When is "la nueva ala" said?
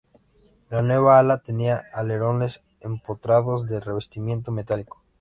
0.71-1.43